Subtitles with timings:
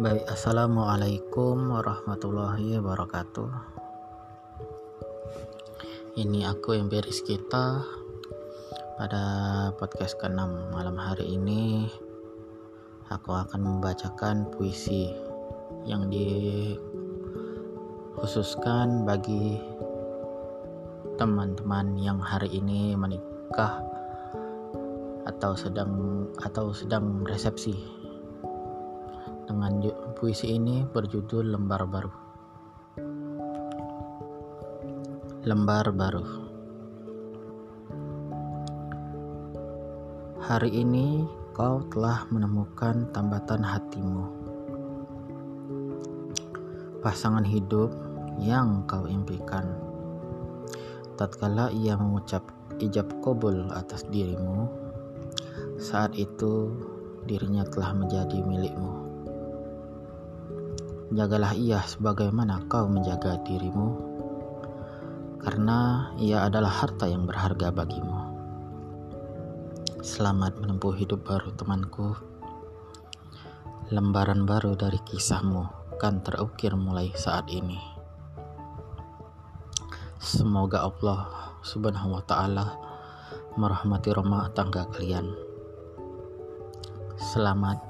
[0.00, 3.52] Baik, assalamualaikum warahmatullahi wabarakatuh.
[6.16, 7.84] Ini aku empiris kita
[8.96, 9.24] pada
[9.76, 11.84] podcast ke-6 malam hari ini.
[13.12, 15.12] Aku akan membacakan puisi
[15.84, 19.60] yang dikhususkan bagi
[21.20, 23.84] teman-teman yang hari ini menikah
[25.28, 27.99] atau sedang atau sedang resepsi
[29.50, 29.82] dengan
[30.14, 32.12] puisi ini berjudul lembar baru.
[35.42, 36.22] Lembar baru.
[40.38, 44.30] Hari ini kau telah menemukan tambatan hatimu.
[47.02, 47.90] Pasangan hidup
[48.38, 49.66] yang kau impikan.
[51.18, 52.46] Tatkala ia mengucap
[52.78, 54.70] ijab kobul atas dirimu
[55.80, 56.70] saat itu
[57.26, 59.09] dirinya telah menjadi milikmu.
[61.10, 63.98] Jagalah ia sebagaimana kau menjaga dirimu,
[65.42, 68.30] karena ia adalah harta yang berharga bagimu.
[70.06, 72.14] Selamat menempuh hidup baru, temanku.
[73.90, 77.82] Lembaran baru dari kisahmu kan terukir mulai saat ini.
[80.22, 81.26] Semoga Allah
[81.66, 82.66] Subhanahu wa Ta'ala
[83.58, 85.26] merahmati rumah tangga kalian.
[87.18, 87.82] Selamat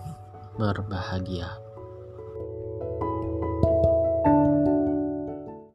[0.56, 1.69] berbahagia.